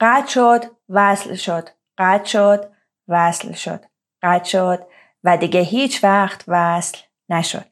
[0.00, 1.68] قطع شد وصل شد.
[1.98, 2.72] قطع شد
[3.08, 3.84] وصل شد.
[4.22, 4.86] قطع شد
[5.24, 7.66] و دیگه هیچ وقت وصل نشد.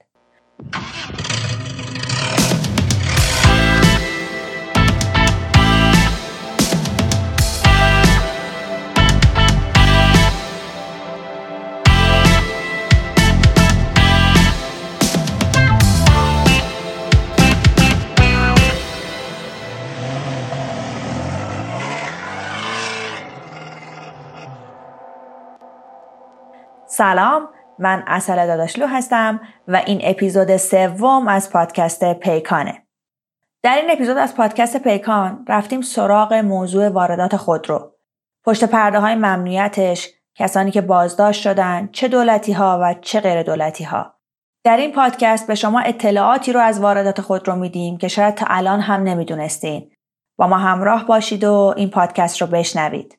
[27.04, 32.82] سلام من اصل داداشلو هستم و این اپیزود سوم از پادکست پیکانه.
[33.62, 37.92] در این اپیزود از پادکست پیکان رفتیم سراغ موضوع واردات خودرو
[38.44, 43.84] پشت پرده های ممنوعیتش کسانی که بازداشت شدن چه دولتی ها و چه غیر دولتی
[43.84, 44.14] ها
[44.64, 48.80] در این پادکست به شما اطلاعاتی رو از واردات خودرو میدیم که شاید تا الان
[48.80, 49.90] هم نمی‌دونستین.
[50.38, 53.16] با ما همراه باشید و این پادکست رو بشنوید.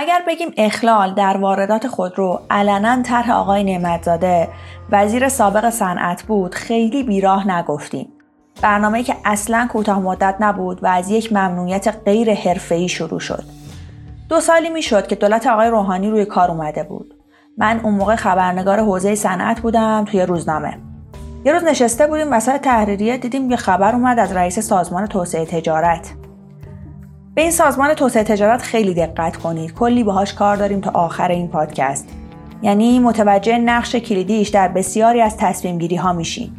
[0.00, 4.48] اگر بگیم اخلال در واردات خودرو علنا طرح آقای نعمتزاده
[4.90, 8.08] وزیر سابق صنعت بود خیلی بیراه نگفتیم.
[8.62, 13.44] برنامه که اصلا کوتاه مدت نبود و از یک ممنوعیت غیر حرفه‌ای شروع شد.
[14.28, 17.14] دو سالی می‌شد که دولت آقای روحانی روی کار اومده بود.
[17.56, 20.78] من اون موقع خبرنگار حوزه صنعت بودم توی روزنامه.
[21.44, 26.14] یه روز نشسته بودیم وسط تحریریه دیدیم یه خبر اومد از رئیس سازمان توسعه تجارت.
[27.38, 29.74] به این سازمان توسعه تجارت خیلی دقت کنید.
[29.74, 32.08] کلی باهاش کار داریم تا آخر این پادکست.
[32.62, 36.50] یعنی متوجه نقش کلیدیش در بسیاری از تصمیم گیری ها میشین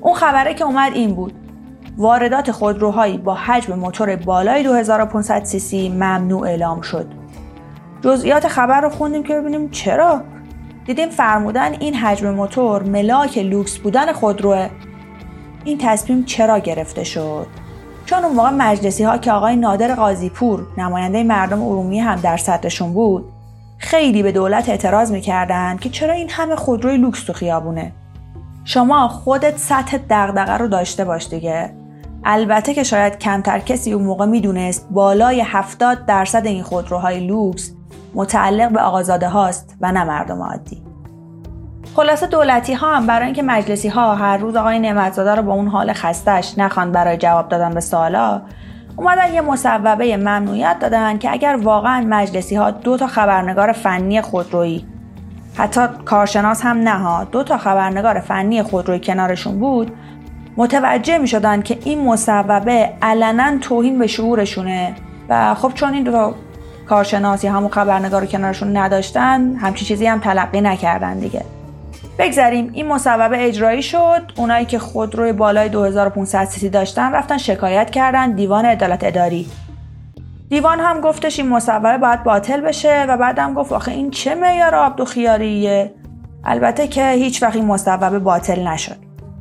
[0.00, 1.32] اون خبره که اومد این بود.
[1.98, 7.06] واردات خودروهایی با حجم موتور بالای 2500 سی ممنوع اعلام شد.
[8.00, 10.22] جزئیات خبر رو خوندیم که ببینیم چرا.
[10.86, 14.68] دیدیم فرمودن این حجم موتور ملاک لوکس بودن خودروه.
[15.64, 17.46] این تصمیم چرا گرفته شد؟
[18.08, 22.92] چون اون موقع مجلسی ها که آقای نادر قاضیپور نماینده مردم ارومیه هم در صدرشون
[22.92, 23.24] بود
[23.78, 27.92] خیلی به دولت اعتراض می‌کردن که چرا این همه خودروی لوکس تو خیابونه؟
[28.64, 31.74] شما خودت سطح دغدغه رو داشته باش دیگه.
[32.24, 37.72] البته که شاید کمتر کسی اون موقع می‌دونست بالای 70 درصد این خودروهای لوکس
[38.14, 40.87] متعلق به آقازاده هاست و نه مردم عادی.
[41.98, 45.68] خلاصه دولتی ها هم برای اینکه مجلسی ها هر روز آقای نعمتزاده رو با اون
[45.68, 48.42] حال خستش نخوان برای جواب دادن به سوالا
[48.96, 54.86] اومدن یه مصوبه ممنوعیت دادن که اگر واقعا مجلسی ها دو تا خبرنگار فنی خودرویی
[55.54, 59.92] حتی کارشناس هم نه دو تا خبرنگار فنی خودروی کنارشون بود
[60.56, 64.94] متوجه می شدن که این مصوبه علنا توهین به شعورشونه
[65.28, 66.34] و خب چون این دو تا
[66.88, 71.57] کارشناسی همون خبرنگار رو کنارشون نداشتن همچی چیزی هم تلقی نکردن دیگه.
[72.18, 72.70] بگذریم.
[72.72, 74.32] این مصوبه اجرایی شد.
[74.36, 78.32] اونایی که خودروی بالای 2500 سیسی داشتن رفتن شکایت کردن.
[78.32, 79.46] دیوان عدالت اداری.
[80.48, 84.74] دیوان هم گفتش این مصوبه باید باطل بشه و بعدم گفت آخه این چه معیار
[84.74, 85.94] آبدو خیاریه
[86.44, 88.96] البته که هیچ وقت این مصوبه باطل نشد.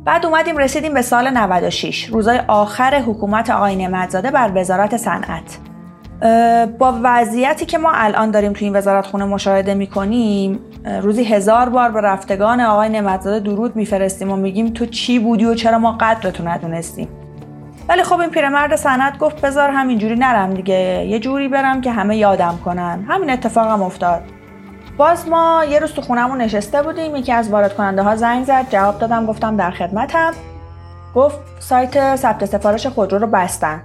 [0.05, 5.57] بعد اومدیم رسیدیم به سال 96 روزای آخر حکومت آقای نعمتزاده بر وزارت صنعت.
[6.79, 10.59] با وضعیتی که ما الان داریم تو این وزارت خونه مشاهده می‌کنیم
[11.01, 15.55] روزی هزار بار به رفتگان آقای نعمتزاده درود میفرستیم و میگیم تو چی بودی و
[15.55, 17.07] چرا ما قدرتو ندونستیم
[17.89, 21.05] ولی خب این پیرمرد صنعت گفت بذار همینجوری نرم دیگه.
[21.09, 23.05] یه جوری برم که همه یادم کنن.
[23.07, 24.21] همین اتفاق هم افتاد.
[24.97, 27.15] باز ما یه روز تو خونمون نشسته بودیم.
[27.15, 28.65] یکی از وارد کننده ها زنگ زد.
[28.69, 29.25] جواب دادم.
[29.25, 30.31] گفتم در خدمتم.
[31.15, 33.81] گفت سایت ثبت سفارش خودرو رو بستن.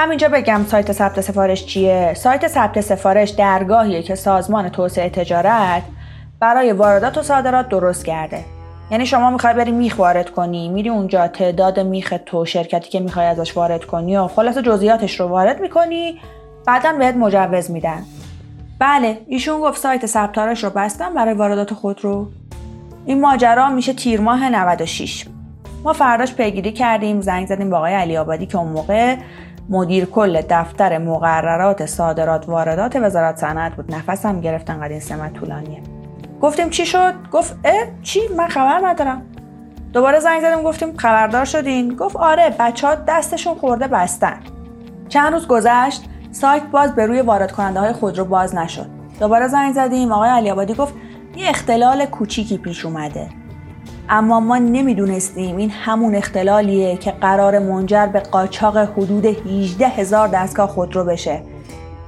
[0.00, 5.82] همینجا بگم سایت ثبت سفارش چیه؟ سایت ثبت سفارش درگاهیه که سازمان توسعه تجارت
[6.40, 8.44] برای واردات و صادرات درست کرده.
[8.90, 13.26] یعنی شما می‌خوای بری میخ وارد کنی میری اونجا تعداد میخ تو شرکتی که می‌خوای
[13.26, 16.20] ازش وارد کنی و خلاص جزئیاتش رو وارد می‌کنی
[16.66, 18.02] بعدا بهت مجوز میدن.
[18.78, 22.28] بله ایشون گفت سایت ثبتارش رو بستم برای واردات خود رو.
[23.06, 25.26] این ماجرا میشه تیر ماه 96
[25.84, 29.16] ما فرداش پیگیری کردیم زنگ زدیم با آقای علی آبادی که اون موقع
[29.68, 33.94] مدیر کل دفتر مقررات صادرات واردات وزارت صنعت بود.
[33.94, 35.82] نفسم گرفت انقدر این سمت طولانیه.
[36.40, 39.22] گفتیم چی شد؟ گفت اه چی؟ من خبر ندارم.
[39.92, 41.96] دوباره زنگ زدیم گفتیم خبردار شدین.
[41.96, 44.40] گفت آره بچه دستشون خورده بستن.
[45.08, 48.86] چند روز گذشت سایت باز به روی وارد کننده های خودرو باز نشد.
[49.20, 50.94] دوباره زنگ زدیم آقای علی آبادی گفت
[51.36, 53.28] یه اختلال کوچیکی پیش اومده.
[54.10, 60.68] اما ما نمی‌دونستیم این همون اختلالیه که قرار منجر به قاچاق حدود 18 هزار دستگاه
[60.68, 61.42] خودرو بشه.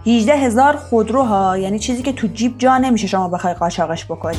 [0.07, 4.39] 18 هزار خودروها یعنی چیزی که تو جیب جا نمیشه شما بخوای قاچاقش بکنی.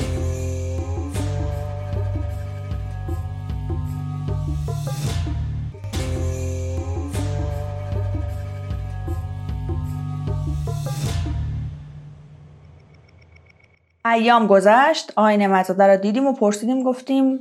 [14.12, 17.40] ایام گذشت آقای نعمتزاده رو دیدیم و پرسیدیم گفتیم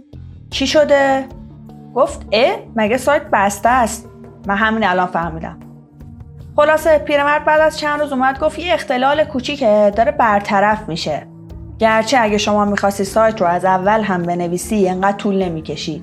[0.51, 1.27] چی شده؟
[1.95, 4.09] گفت اه مگه سایت بسته است؟
[4.47, 5.61] من همین الان فهمیدم.
[6.57, 11.27] خلاصه پیرمرد بعد از چند روز اومد گفت یه اختلال کوچیکه داره برطرف میشه.
[11.79, 16.03] گرچه اگه شما می‌خواستی سایت رو از اول هم بنویسی انقدر طول نمی‌کشید.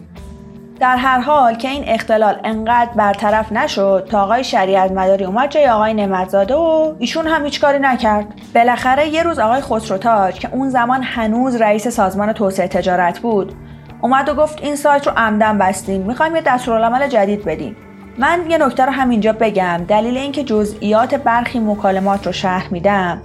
[0.80, 5.70] در هر حال که این اختلال انقدر برطرف نشد تا آقای شریعت مداری اومد جای
[5.70, 8.26] آقای نعمتزاده و ایشون هم هیچ کاری نکرد.
[8.56, 13.54] بالاخره یه روز آقای خسروتاج که اون زمان هنوز رئیس سازمان توسعه تجارت بود
[14.02, 17.76] اومد و گفت این سایت رو عمدن بستیم می‌خوایم یه دستورالعمل جدید بدیم.
[18.18, 23.22] من یه نکته رو همینجا بگم دلیل اینکه جزئیات برخی مکالمات رو شرح میدم.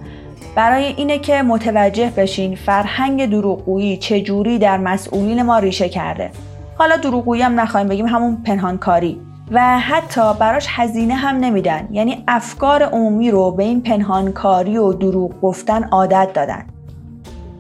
[0.57, 6.31] برای اینه که متوجه بشین فرهنگ دروغگویی چجوری در مسئولین ما ریشه کرده.
[6.79, 9.21] حالا دروغگویی هم نخواهیم بگیم همون پنهانکاری.
[9.51, 11.89] و حتی براش هزینه هم نمیدن.
[11.91, 16.65] یعنی افکار عمومی رو به این پنهانکاری و دروغ گفتن عادت دادن.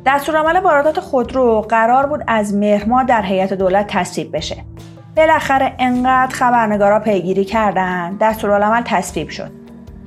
[0.06, 4.56] دستورالعمل واردات خودرو قرار بود از مهر در هیئت دولت تصویب بشه.
[5.16, 9.50] بالاخره انقدر خبرنگارا پیگیری کردن دستورالعمل تصویب شد.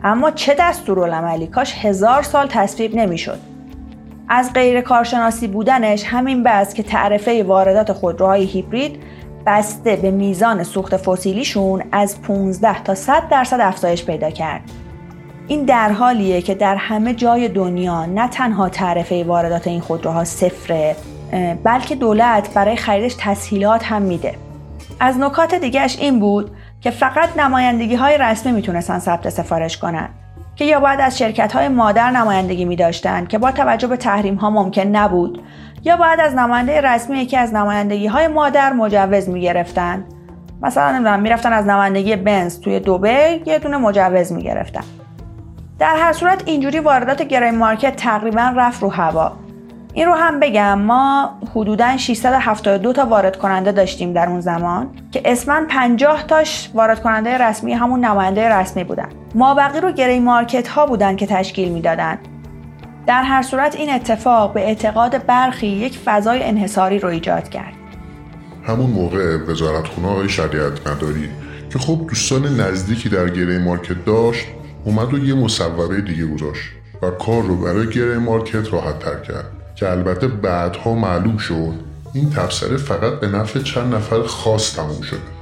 [0.03, 3.39] اما چه دستورالعملی؟ کاش هزار سال تصویب نمی‌شد.
[4.29, 9.03] از غیر کارشناسی بودنش همین بس که تعرفه واردات خودروهای هیبرید
[9.45, 14.61] بسته به میزان سوخت فسیلیشون از 15 تا 100 درصد افزایش پیدا کرد.
[15.47, 20.95] این در حالیه که در همه جای دنیا نه تنها تعرفه واردات این خودروها صفره
[21.63, 24.35] بلکه دولت برای خریدش تسهیلات هم میده.
[24.99, 26.51] از نکات دیگهش این بود
[26.81, 30.24] که فقط نمایندگی های رسمی می‌تونستن ثبت سفارش کنند.
[30.55, 34.35] که یا باید از شرکت های مادر نمایندگی می داشتن که با توجه به تحریم
[34.35, 35.43] ها ممکن نبود
[35.83, 40.05] یا باید از نماینده رسمی یکی از نمایندگی های مادر مجوز می گرفتن
[40.61, 44.83] مثلا نمی‌دونم می‌رفتن از نمایندگی بنز توی دوبه یه دونه مجوز می گرفتن
[45.79, 49.44] در هر صورت اینجوری واردات گرای مارکت تقریبا رفت رو هوا.
[49.95, 55.21] این رو هم بگم ما حدودا 672 تا وارد کننده داشتیم در اون زمان که
[55.25, 59.09] اسمن 50 تاش وارد کننده رسمی همون نماینده رسمی بودن.
[59.35, 62.17] ما بقی رو گری مارکت ها بودن که تشکیل می‌دادن.
[63.07, 67.73] در هر صورت این اتفاق به اعتقاد برخی یک فضای انحصاری رو ایجاد کرد.
[68.67, 71.29] همون موقع وزارت خونه آقای شریعت مداری
[71.69, 74.47] که خب دوستان نزدیکی در گری مارکت داشت
[74.85, 76.71] اومد و یه مصوبه دیگه گذاشت
[77.01, 79.64] و کار رو برای گری مارکت راحت تر کرد.
[79.75, 81.73] که البته بعدها معلوم شد
[82.13, 85.35] این تبصره فقط به نفع چند نفر خاص تموم شده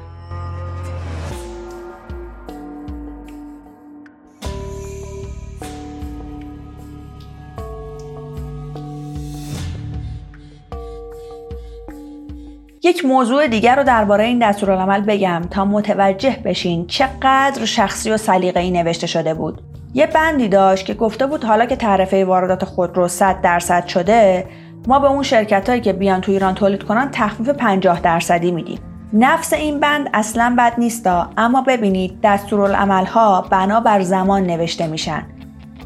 [12.85, 18.71] یک موضوع دیگر رو درباره این دستورالعمل بگم تا متوجه بشین چقدر شخصی و سلیقه‌ای
[18.71, 19.72] نوشته شده بود.
[19.93, 24.45] یه بندی داشت که گفته بود حالا که تعرفه واردات خودرو 100 درصد شده
[24.87, 28.79] ما به اون شرکت هایی که بیان تو ایران تولید کنن تخفیف 50 درصدی میدیم.
[29.13, 35.25] نفس این بند اصلا بد نیستا اما ببینید دستورالعمل ها بنا بر زمان نوشته میشن.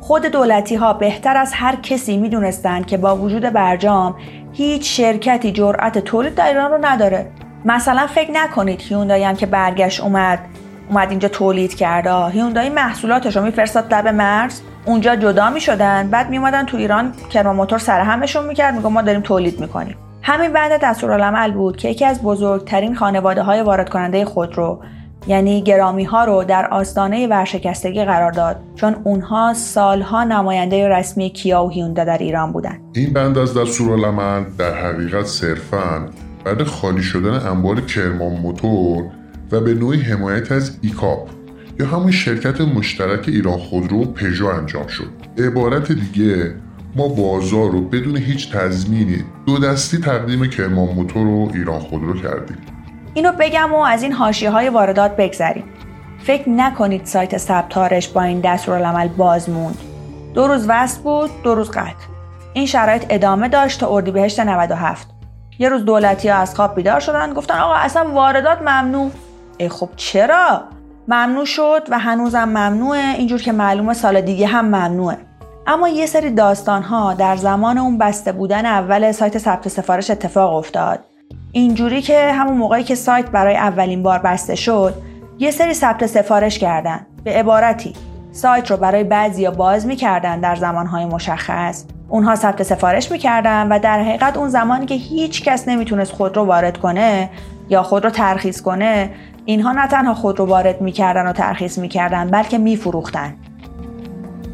[0.01, 4.15] خود دولتی ها بهتر از هر کسی می‌دونستند که با وجود برجام
[4.54, 7.31] هیچ شرکتی جرأت تولید در ایران رو نداره.
[7.65, 10.40] مثلا فکر نکنید هیوندایی هم که برگشت اومد
[10.89, 14.61] اومد اینجا تولید کرده هیوندای محصولاتش رو میفرستاد لب مرز.
[14.85, 16.09] اونجا جدا می‌شدن.
[16.09, 18.75] بعد میومدن تو ایران کرما موتور سر همشون می‌کرد.
[18.75, 19.97] میگه ما داریم تولید می‌کنیم.
[20.21, 24.79] همین بعد دستورالعمل بود که یکی از بزرگترین خانواده های وارد کننده خودرو
[25.27, 28.56] یعنی گرامی ها رو در آستانه ورشکستگی قرار داد.
[28.75, 32.81] چون اونها سالها نماینده رسمی کیا و هیوندا در ایران بودند.
[32.94, 36.06] این بند از دستورالعمل در حقیقت صرفا
[36.45, 39.03] بعد خالی شدن انبار کرمان موتور
[39.51, 41.30] و به نوعی حمایت از ایکاپ
[41.80, 45.09] یا همون شرکت مشترک ایران خودرو پژو انجام شد.
[45.37, 46.56] عبارت دیگه
[46.95, 52.57] ما بازار رو بدون هیچ تضمینی دو دستی تقدیم کرمان موتور رو ایران خودرو کردیم.
[53.13, 55.63] اینو بگم و از این حاشیه های واردات بگذریم.
[56.23, 59.77] فکر نکنید سایت ثبتارش با این دستورالعمل باز موند.
[60.33, 62.06] دو روز وصل بود دو روز قطع.
[62.54, 65.07] این شرایط ادامه داشت تا اردیبهشت 97
[65.59, 69.11] یه روز دولتی ها از خواب بیدار شدن گفتن آقا اصلا واردات ممنوع.
[69.57, 70.61] ای خب چرا؟
[71.07, 73.16] ممنوع شد و هنوزم ممنوعه.
[73.18, 75.18] اینجور که معلومه سال دیگه هم ممنوعه.
[75.68, 80.56] اما یه سری داستان ها در زمان اون بسته بودن اول سایت ثبت سفارش اتفاق
[80.56, 80.99] افتاد.
[81.52, 84.94] اینجوری که همون موقعی که سایت برای اولین بار بسته شد
[85.40, 87.06] یه سری ثبت سفارش کردن.
[87.23, 87.94] به عبارتی
[88.31, 91.85] سایت رو برای بعضیا باز می‌کردن در زمانهای مشخص.
[92.09, 96.45] اونها ثبت سفارش می‌کردن و در حقیقت اون زمانی که هیچ کس نمی‌تونست خود رو
[96.45, 97.30] وارد کنه
[97.69, 99.09] یا خود رو ترخیص کنه
[99.47, 103.35] اینها نه تنها خود رو وارد می‌کردن و ترخیص می‌کردن بلکه میفروختن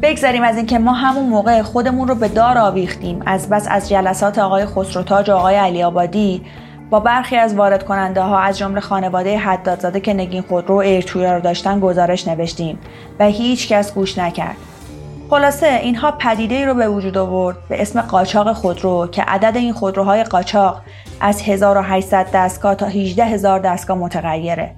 [0.02, 4.38] بگذاریم از اینکه ما همون موقع خودمون رو به دار آویختیم از بس از جلسات
[4.38, 6.42] آقای خسروتاج و آقای علی آبادی
[6.90, 11.40] با برخی از وارد کننده ها از جمله خانواده حدادزاده که نگین خودرو و رو
[11.40, 12.78] داشتن گزارش نوشتیم
[13.20, 14.56] و هیچ کس گوش نکرد.
[15.30, 19.72] خلاصه اینها پدیده ای رو به وجود آورد به اسم قاچاق خودرو که عدد این
[19.72, 20.80] خودروهای قاچاق
[21.20, 24.74] از 1800 دستگاه تا 18000 دستگاه متغیره.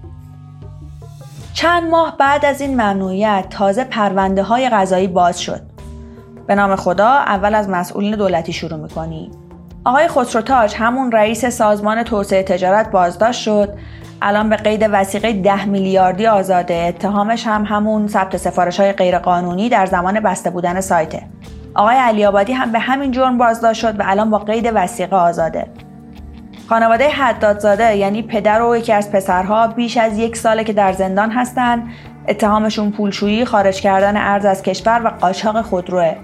[1.56, 5.60] چند ماه بعد از این ممنوعیت تازه پرونده های غذایی باز شد.
[6.46, 9.30] به نام خدا اول از مسئولین دولتی شروع می‌کنیم.
[9.84, 13.68] آقای خسروتاج همون رئیس سازمان توسعه تجارت بازداشت شد
[14.22, 19.86] الان به قید وسیقه ده میلیاردی آزاده اتهامش هم همون ثبت سفارش های غیرقانونی در
[19.86, 21.22] زمان بسته بودن سایته
[21.74, 25.66] آقای علی آبادی هم به همین جرم بازداشت شد و الان با قید وسیقه آزاده
[26.68, 31.30] خانواده حدادزاده یعنی پدر و یکی از پسرها بیش از یک ساله که در زندان
[31.30, 31.88] هستند
[32.28, 36.16] اتهامشون پولشویی خارج کردن ارز از کشور و قاچاق خودروه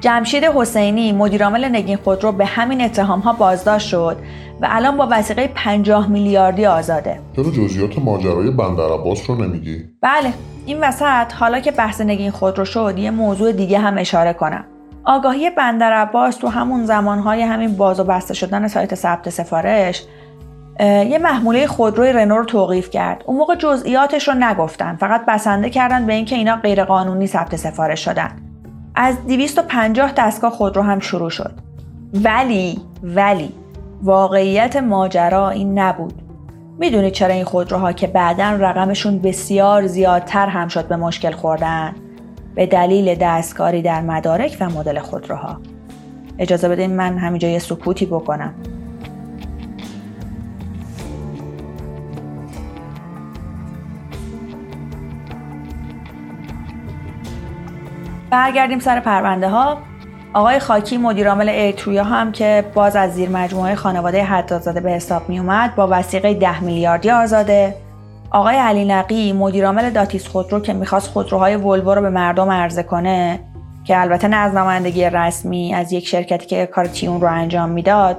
[0.00, 4.16] جمشید حسینی مدیرعامل نگین خودرو به همین اتهام ها بازداشت شد
[4.60, 7.20] و الان با وسیقه 50 میلیاردی آزاده.
[7.36, 10.32] چرا جزئیات ماجرای بندر عباس رو نمیگی؟ بله،
[10.66, 14.64] این وسط حالا که بحث نگین خودرو شد یه موضوع دیگه هم اشاره کنم.
[15.08, 20.04] آگاهی بندر عباس تو همون زمانهای همین باز و بسته شدن سایت ثبت سفارش
[20.80, 23.24] یه محموله خودروی رنو رو توقیف کرد.
[23.26, 28.30] اون موقع جزئیاتش رو نگفتن، فقط بسنده کردن به اینکه اینا غیرقانونی ثبت سفارش شدن.
[28.94, 31.52] از 250 دستگاه خودرو هم شروع شد.
[32.24, 33.52] ولی ولی
[34.02, 36.22] واقعیت ماجرا این نبود.
[36.78, 41.94] می‌دونید چرا این خودروها که بعدا رقمشون بسیار زیادتر هم شد به مشکل خوردن؟
[42.58, 45.60] به دلیل دستکاری در مدارک و مدل خودروها.
[46.38, 48.54] اجازه بدین من همینجا یه سکوتی بکنم.
[58.30, 59.78] برگردیم سر پرونده ها
[60.32, 65.38] آقای خاکی مدیرعامل ایرترویا هم که باز از زیر مجموعه خانواده حدادزاده به حساب می
[65.38, 67.74] اومد با وثیقه 10 میلیاردی آزاده
[68.30, 73.40] آقای علی نقی مدیرعامل داتیس خودرو که می‌خواست خودروهای ولوو رو به مردم عرضه کنه
[73.84, 78.16] که البته نه از نمایندگی رسمی از یک شرکتی که کار tune رو انجام می‌داد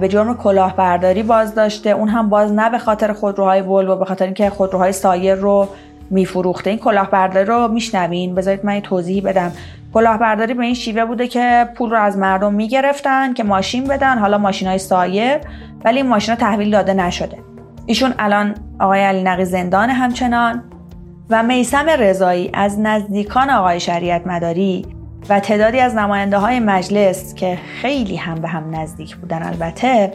[0.00, 4.50] به جرم کلاهبرداری بازداشته اون هم باز نه به خاطر خودروهای ولوو به خاطر اینکه
[4.50, 5.68] خودروهای سایر رو
[6.10, 6.70] میفروخته.
[6.70, 9.52] این کلاهبرداری رو میشنوین؟ بذارید من توضیح بدم.
[9.94, 14.38] کلاهبرداری به این شیوه بوده که پول رو از مردم می‌گرفتن که ماشین بدن حالا
[14.38, 15.38] ماشین های سایر
[15.84, 17.49] ولی این ماشین ها تحویل داده نشده.
[17.86, 20.62] ایشون الان آقای علی نقی زندان همچنان
[21.30, 24.86] و میسم رضایی از نزدیکان آقای شریعت مداری
[25.28, 30.12] و تعدادی از نماینده های مجلس که خیلی هم به هم نزدیک بودن البته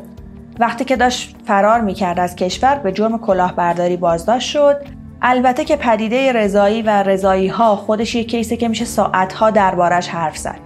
[0.60, 4.78] وقتی که داشت فرار می‌کرد از کشور به جرم کلاهبرداری بازداشت شد
[5.22, 10.08] البته که پدیده رضایی و رضایی ها خودش یک کیسه که میشه ساعت ها دربارش
[10.08, 10.60] حرف زد.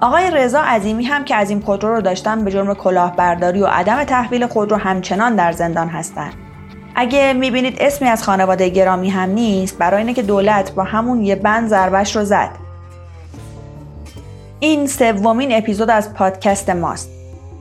[0.00, 4.04] آقای رضا عظیمی هم که از این خودرو رو داشتن به جرم کلاهبرداری و عدم
[4.04, 6.43] تحویل خودرو همچنان در زندان هستند.
[6.94, 11.34] اگه می‌بینید اسمی از خانواده گرامی هم نیست برای اینه که دولت با همون یه
[11.34, 12.50] بند ضربش رو زد.
[14.60, 17.10] این سومین اپیزود از پادکست ماست.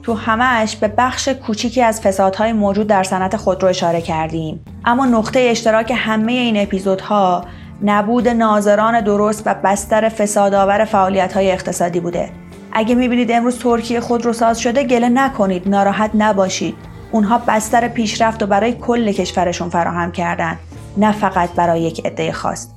[0.04, 5.40] تو همهش به بخش کوچیکی از فسادهای موجود در صنعت خودرو اشاره کردیم اما نقطه
[5.40, 7.46] اشتراک همه این اپیزودها
[7.84, 12.30] نبود ناظران درست و بستر فسادآور فعالیت‌های اقتصادی بوده
[12.72, 18.74] اگه می‌بینید امروز ترکیه خودروساز شده گله نکنید ناراحت نباشید اونها بستر پیشرفت و برای
[18.74, 20.60] کل کشورشون فراهم کردن
[20.98, 22.68] نه فقط برای یک عده خاص.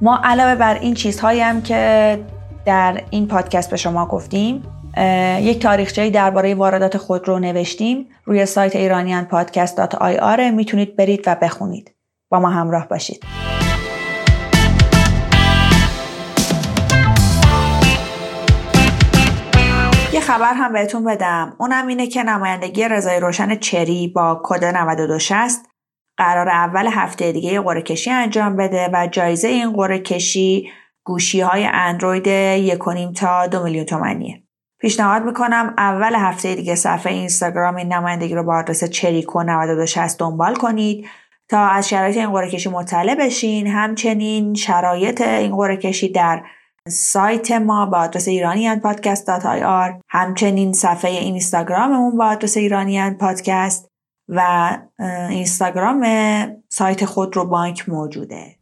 [0.00, 2.20] ما علاوه بر این چیزهایی هم که
[2.64, 4.62] در این پادکست به شما گفتیم
[5.40, 8.06] یک تاریخچه درباره واردات خودرو نوشتیم.
[8.24, 11.94] روی سایت ایرانیان پادکست آی آر می‌تونید برید و بخونید.
[12.28, 13.24] با ما همراه باشید.
[20.26, 21.56] خبر هم بهتون بدم.
[21.58, 25.66] اونم اینه که نمایندگی رضای روشن چری با کد 9260
[26.16, 30.70] قرار اول هفته دیگه قرعه کشی انجام بده و جایزه این قرعه کشی
[31.04, 32.26] گوشی های اندروید
[33.12, 34.42] 1.5 تا 2 میلیون تومنیه
[34.80, 40.54] پیشنهاد می‌کنم اول هفته دیگه صفحه اینستاگرام این نمایندگی رو با آدرس چریکو 9260 دنبال
[40.54, 41.08] کنید
[41.48, 43.66] تا از شرایط این قرعه کشی مطلع بشین.
[43.66, 46.42] همچنین شرایط این قرعه کشی در
[46.88, 50.00] سایت ما با آدرس ایرانیان پادکست دات آی آر.
[50.08, 53.88] همچنین صفحه اینستاگراممون با آدرس ایرانیان پادکست
[54.28, 54.70] و
[55.30, 56.06] اینستاگرام
[56.68, 58.55] سایت خود رو بانک موجوده.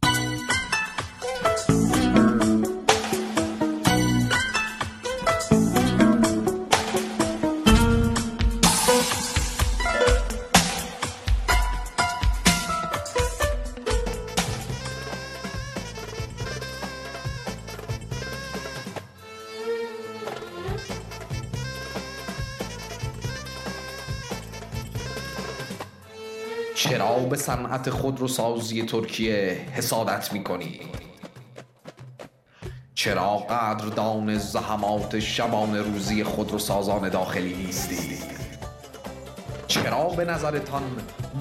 [26.89, 30.79] چرا به صنعت خودروسازی ترکیه حسادت می‌کنی.
[32.95, 38.17] چرا قدردان زحمات شبان روزی خودروسازان داخلی نیستی؟
[39.67, 40.83] چرا به نظرتان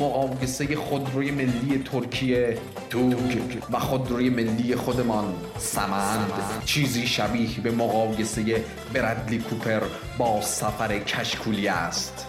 [0.01, 2.59] مقایسه خودروی ملی ترکیه
[2.91, 3.39] توگ
[3.71, 6.33] و خودروی ملی خودمان سمند؟
[6.65, 9.81] چیزی شبیه به مقایسه برادلی کوپر
[10.19, 12.27] با سفر کشکولی است.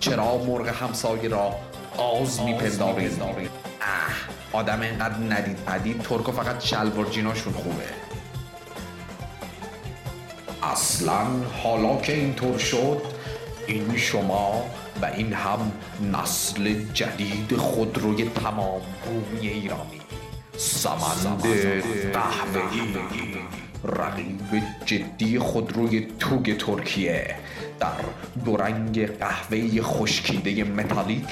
[0.00, 1.54] چرا مرغ همسایه را
[1.96, 3.20] آز میپندارید
[3.80, 4.14] اه
[4.52, 7.06] آدم اینقدر ندید پدید ترکو فقط شلوار
[7.54, 7.84] خوبه.
[10.62, 11.26] اصلا
[11.62, 13.02] حالا که اینطور شد
[13.66, 14.64] این شما
[15.02, 15.72] و این هم
[16.12, 20.00] نسل جدید خودروی تمام بومی ایرانی.
[20.56, 21.42] سمند
[22.12, 22.94] قهوه‌ای.
[23.84, 27.36] رقیب جدی خودروی توگ ترکیه.
[27.80, 27.88] در
[28.44, 31.28] دو رنگ قهوه‌ای خشکیده متالیک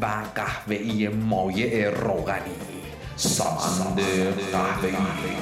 [0.00, 2.82] و قهوه‌ای مایع روغنی.
[3.16, 4.00] سمند
[4.52, 5.36] قهوه‌ای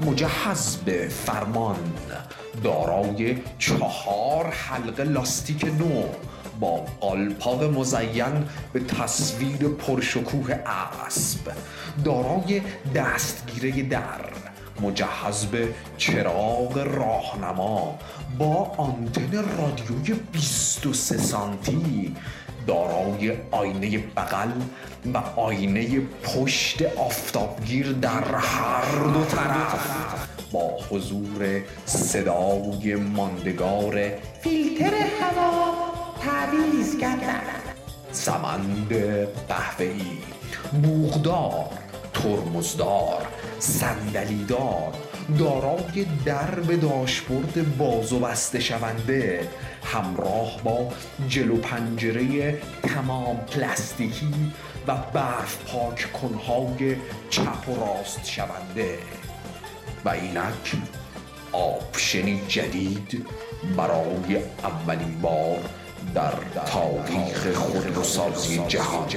[0.00, 1.76] مجهز به فرمان
[2.64, 6.02] دارای چهار حلقه لاستیک نو
[6.60, 10.54] با قالپاق مزین به تصویر پرشکوه
[11.06, 11.52] اسب.
[12.04, 12.62] دارای
[12.94, 14.20] دستگیره در
[14.80, 17.98] مجهز به چراغ راهنما.
[18.38, 22.16] با آنتن رادیوی 23 سانتی
[22.66, 24.50] دارای آینه بغل
[25.14, 30.28] و آینه پشت آفتابگیر در هر دو طرف.
[30.52, 34.08] با حضور صدای ماندگار
[34.42, 35.74] فیلتر هوا
[36.20, 37.40] تعویز کردن.
[38.12, 38.94] سمند
[39.48, 40.18] قهوه‌ای
[40.82, 41.68] بوغدار
[42.14, 43.26] ترمزدار
[43.58, 44.94] صندلیدار
[45.38, 49.48] دارای درب داشبورد باز و بسته شونده
[49.84, 50.92] همراه با
[51.28, 54.52] جلو پنجره تمام پلاستیکی
[54.86, 56.96] و برف پاک کنهای
[57.30, 58.98] چپ و راست شونده.
[60.04, 60.76] و اینک
[61.52, 63.26] آپشنی جدید
[63.76, 65.58] برای اولین بار
[66.14, 66.32] در
[66.66, 69.08] تاریخ خودروسازی جهان.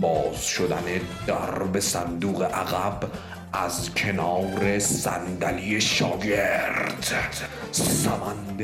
[0.00, 0.84] باز شدن
[1.26, 3.10] درب صندوق عقب
[3.52, 7.14] از کنار صندلی شاگرد
[7.72, 8.62] سمند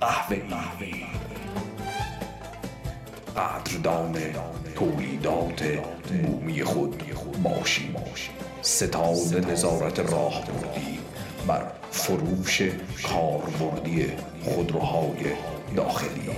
[0.00, 1.04] قهوه‌ای.
[3.36, 4.16] قدردان
[4.74, 5.62] تولیدات
[6.22, 7.02] بومی خود
[7.42, 7.94] باشیم
[8.62, 10.98] ستاد نظارت راه بردی
[11.46, 12.62] بر فروش
[13.02, 14.06] کاربردی
[14.44, 15.32] خودروهای
[15.76, 16.30] داخلی.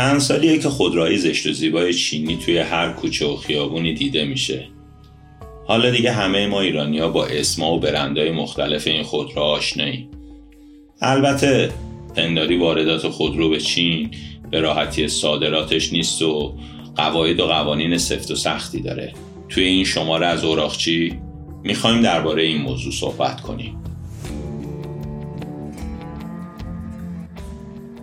[0.00, 4.68] چند سالیه که خودروهای زشت و زیبای چینی توی هر کوچه و خیابونی دیده میشه.
[5.66, 10.08] حالا دیگه همه ما ایرانیا با اسما و برندهای مختلف این خودرو آشناییم.
[11.00, 11.72] البته
[12.16, 14.10] پنداری واردات خودرو به چین
[14.50, 16.54] به راحتی صادراتش نیست و
[16.96, 19.12] قواعد و قوانین سفت و سختی داره.
[19.48, 21.20] توی این شماره از اوراقچی
[21.62, 23.76] می‌خوایم درباره این موضوع صحبت کنیم.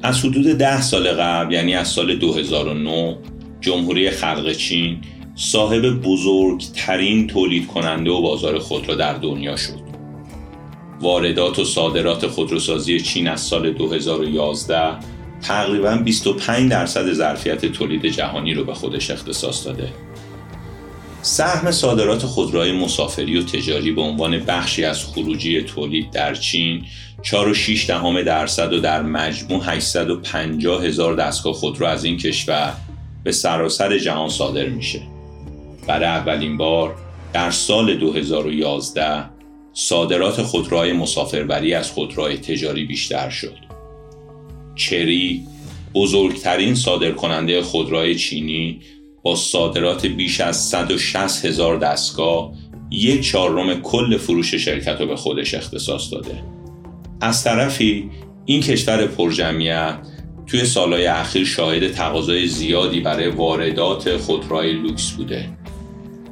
[0.03, 3.17] از حدود ده سال قبل یعنی از سال 2009
[3.61, 4.97] جمهوری خلق چین
[5.35, 9.87] صاحب بزرگترین تولید کننده و بازار خودرو در دنیا شد.
[11.01, 14.77] واردات و صادرات خودروسازی چین از سال 2011
[15.41, 19.93] تقریبا 25 درصد ظرفیت تولید جهانی رو به خودش اختصاص داده.
[21.27, 26.85] سهم صادرات خودروهای مسافری و تجاری به عنوان بخشی از خروجی تولید در چین
[27.23, 32.73] 4.6 دهم درصد و در مجموع 850 هزار دستگاه خودرو از این کشور
[33.23, 35.01] به سراسر جهان صادر میشه.
[35.87, 36.95] برای اولین بار
[37.33, 39.23] در سال 2011
[39.73, 43.57] صادرات خودروهای مسافربری از خودروهای تجاری بیشتر شد.
[44.75, 45.43] چری
[45.93, 48.81] بزرگترین صادرکننده خودروهای چینی
[49.35, 52.53] صادرات بیش از 160 هزار دستگاه
[52.91, 56.43] یک چهارم کل فروش شرکت رو به خودش اختصاص داده.
[57.21, 58.11] از طرفی
[58.45, 59.97] این کشور پرجمعیت
[60.47, 65.49] توی سالهای اخیر شاهد تقاضای زیادی برای واردات خودروهای لوکس بوده.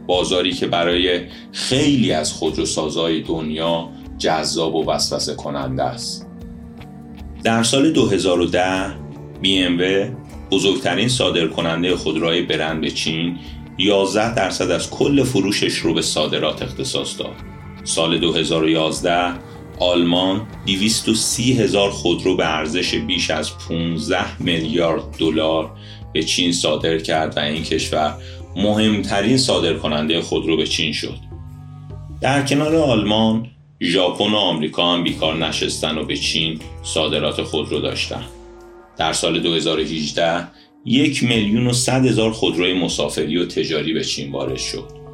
[0.08, 6.27] بازاری که برای خیلی از خودروسازهای دنیا جذاب و وسوسه کننده است.
[7.43, 8.95] در سال 2010
[9.43, 10.10] BMW
[10.51, 13.38] بزرگترین صادرکننده خودروهای برند به چین
[13.77, 17.36] 11 درصد از کل فروشش رو به صادرات اختصاص داد.
[17.84, 19.34] سال 2011
[19.79, 25.71] آلمان 230 هزار خودرو به ارزش بیش از 15 میلیارد دلار
[26.13, 28.17] به چین صادر کرد و این کشور
[28.55, 31.17] مهمترین صادرکننده خودرو به چین شد.
[32.21, 33.47] در کنار آلمان،
[33.81, 38.23] ژاپن و آمریکا هم بیکار نشستن و به چین صادرات خودرو داشتن.
[38.97, 40.47] در سال 2018
[40.86, 45.05] یک میلیون و صد هزار خودروی مسافری و تجاری به چین وارد شد.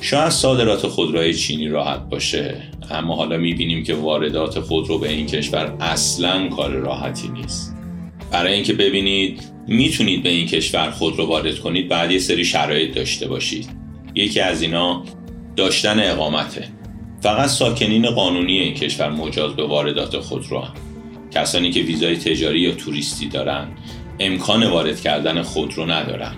[0.00, 5.76] شاید صادرات خودروهای چینی راحت باشه اما حالا می‌بینیم که واردات خودرو به این کشور
[5.80, 7.71] اصلا کار راحتی نیست
[8.32, 13.28] برای اینکه ببینید می‌تونید به این کشور خودرو وارد کنید بعد یه سری شرایط داشته
[13.28, 13.68] باشید
[14.14, 15.04] یکی از اینا
[15.56, 16.68] داشتن اقامته
[17.20, 20.74] فقط ساکنین قانونی این کشور مجاز به واردات خودرو هم.
[21.30, 23.68] کسانی که ویزای تجاری یا توریستی دارن
[24.20, 26.34] امکان وارد کردن خودرو ندارن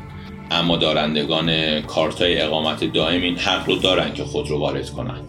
[0.50, 5.28] اما دارندگان کارتای اقامت دائم این حق رو دارن که خود رو وارد کنند.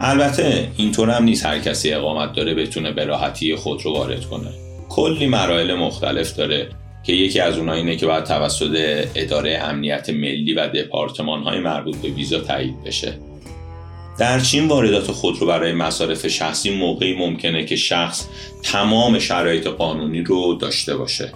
[0.00, 4.63] البته اینطور هم نیست هر کسی اقامت داره بتونه به راحتی خود رو وارد کنه.
[4.94, 6.68] کلی مراحل مختلف داره
[7.02, 11.96] که یکی از اونها اینه که باید توسط اداره امنیت ملی و دپارتمان های مربوط
[11.96, 13.18] به ویزا تایید بشه.
[14.18, 18.26] در چین واردات خود رو برای مصارف شخصی موقعی ممکنه که شخص
[18.62, 21.32] تمام شرایط قانونی رو داشته باشه.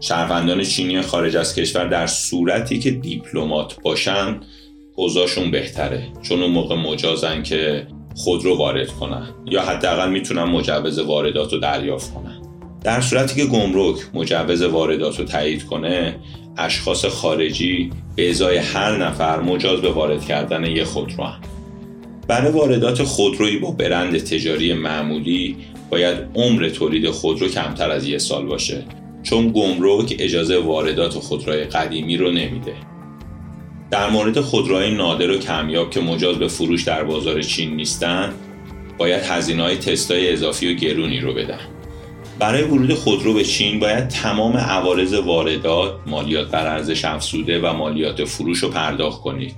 [0.00, 4.40] شهروندان چینی خارج از کشور در صورتی که دیپلمات باشن
[4.96, 10.98] اوضاعشون بهتره چون اون موقع مجازن که خود رو وارد کنن یا حداقل می‌تونن مجوز
[10.98, 12.47] واردات رو دریافت کنن
[12.88, 16.16] در صورتی که گمرک مجوز واردات رو تایید کنه
[16.56, 21.40] اشخاص خارجی به ازای هر نفر مجاز به وارد کردن یک خودرو هم.
[22.28, 25.56] برای واردات خودرویی با برند تجاری معمولی
[25.90, 28.84] باید عمر تولید خودرو کمتر از یک سال باشه
[29.22, 32.74] چون گمرک اجازه واردات خودروی قدیمی رو نمیده.
[33.90, 38.34] در مورد خودروهای نادر و کمیاب که مجاز به فروش در بازار چین نیستند،
[38.98, 41.77] باید هزینه های تستای اضافی و گرونی رو بدن.
[42.38, 48.24] برای ورود خودرو به چین باید تمام عوارض واردات، مالیات بر ارزش افزوده و مالیات
[48.24, 49.54] فروش رو پرداخت کنید.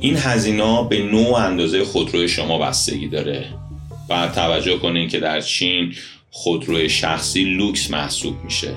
[0.00, 3.46] این هزینه به نوع اندازه خودروی شما بستگی داره.
[4.08, 5.94] باید توجه کنید که در چین
[6.30, 8.74] خودروی شخصی لوکس محسوب میشه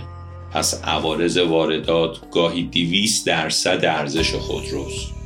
[0.52, 5.23] پس عوارض واردات گاهی 200 درصد ارزش خودروست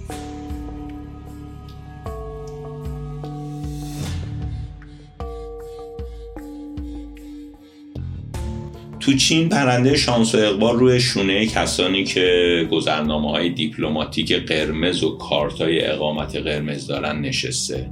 [9.08, 15.18] تو چین پرنده شانس و اقبال روی شونه کسانی که گذرنامه های دیپلماتیک قرمز و
[15.18, 17.92] کارت های اقامت قرمز دارن نشسته.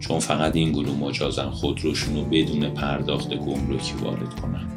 [0.00, 4.68] چون فقط این گروه مجازن خودروشون رو بدون پرداخت گمرکی وارد کنن.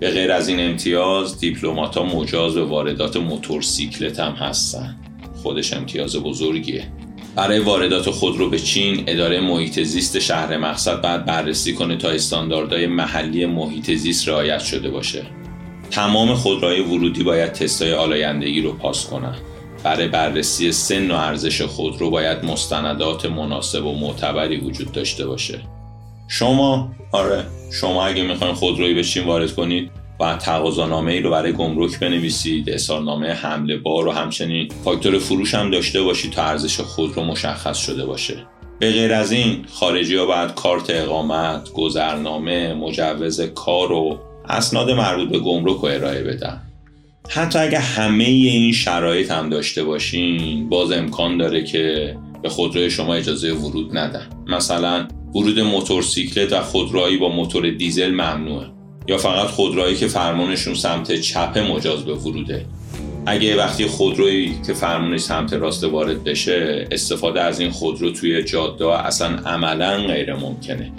[0.00, 4.96] به غیر از این امتیاز دیپلمات ها مجاز به واردات موتورسیکلت هم هستن.
[5.42, 6.92] خودش امتیاز بزرگیه.
[7.36, 12.86] برای واردات خودرو به چین اداره محیط زیست شهر مقصد باید بررسی کنه تا استانداردهای
[12.86, 15.22] محلی محیط زیست رعایت شده باشه.
[15.90, 19.34] تمام خودروهای ورودی باید تستای آلایندگی رو پاس کنن.
[19.84, 25.60] برای بررسی سن و ارزش خودرو باید مستندات مناسب و معتبری وجود داشته باشه.
[26.28, 27.44] شما؟ آره.
[27.72, 29.90] شما اگه می‌خواین خودرویی به چین وارد کنید
[30.22, 34.68] باید تقاضانامه ای رو برای گمرک بنویسید اظهارنامه حمله بار و همچنین.
[34.84, 38.46] فاکتور فروش هم داشته باشید تا ارزش خودرو مشخص شده باشه.
[38.78, 45.28] به غیر از این خارجی ها باید کارت اقامت، گذرنامه، مجوز کار و اسناد مربوط
[45.28, 46.62] به گمرک رو ارائه بدن.
[47.28, 53.14] حتی اگه همه این شرایط هم داشته باشین باز امکان داره که به خودروی شما
[53.14, 54.26] اجازه ورود ندن.
[54.46, 58.81] مثلا ورود موتورسیکلت و خودروهایی با موتور دیزل ممنوعه.
[59.06, 62.66] یا فقط خودروهایی که فرمانشون سمت چپ مجاز به وروده.
[63.26, 68.86] اگه وقتی خودرویی که فرمونش سمت راست وارد بشه استفاده از این خودرو توی جاده
[68.86, 70.92] اصلا عملا غیر ممکنه.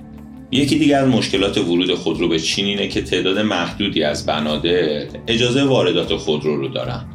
[0.51, 5.63] یکی دیگر از مشکلات ورود خودرو به چین اینه که تعداد محدودی از بنادر اجازه
[5.63, 7.05] واردات خودرو رو دارن.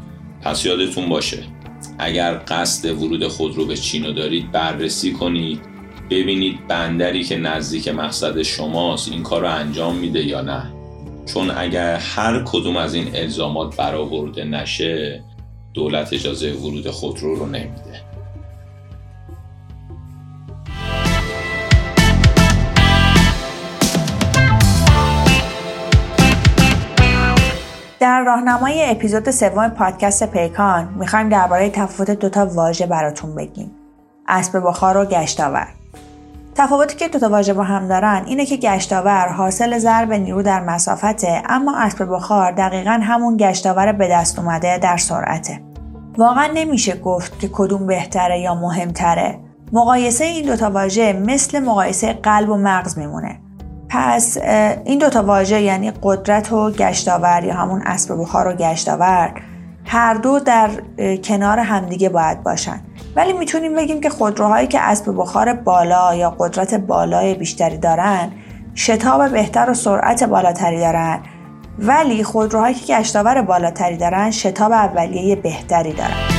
[0.43, 1.39] پس یادتون باشه
[1.99, 5.61] اگر قصد ورود خودرو به چین رو دارید بررسی کنید
[6.11, 10.78] ببینید بندری که نزدیک مقصد شماست این کار رو انجام میده یا نه.
[11.35, 15.25] چون اگر هر کدوم از این الزامات برآورده نشه
[15.75, 18.01] دولت اجازه ورود خودرو رو نمیده.
[28.01, 33.71] در راهنمای اپیزود سوم پادکست پیکان می‌خوایم درباره تفاوت دوتا واژه براتون بگیم.
[34.29, 35.78] اسب بخار و گشتاور.
[36.59, 40.61] تفاوتی که دو تا واژه با هم دارن اینه که گشتاور حاصل ضرب نیرو در
[40.61, 45.61] مسافته اما اسب بخار دقیقا همون گشتاور به دست اومده در سرعته.
[46.17, 49.39] واقعا نمیشه گفت که کدوم بهتره یا مهمتره.
[49.73, 53.41] مقایسه این دوتا واژه مثل مقایسه قلب و مغز میمونه.
[53.89, 54.39] پس
[54.85, 59.35] این دوتا واژه یعنی قدرت و گشتاور یا همون اسب بخار و گشتاور
[59.91, 60.71] هر دو در
[61.25, 62.81] کنار همدیگه باید باشن.
[63.17, 68.31] ولی می‌تونیم بگیم که خودروهایی که اسب بخار بالا یا قدرت بالای بیشتری دارن
[68.75, 71.21] شتاب بهتر و سرعت بالاتری دارن.
[71.79, 76.38] ولی خودروهایی که گشتاور بالاتری دارن شتاب اولیه بهتری دارن.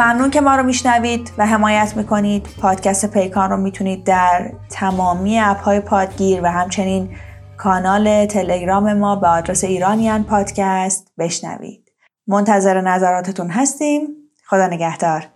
[0.00, 2.48] ممنون که ما رو میشنوید و حمایت می‌کنید.
[2.62, 7.16] پادکست پیکان رو می‌تونید در تمامی اپ های پادگیر و همچنین
[7.56, 11.92] کانال تلگرام ما به آدرس ایرانیان پادکست بشنوید.
[12.26, 14.08] منتظر نظراتتون هستیم.
[14.46, 15.26] خدا نگهدار.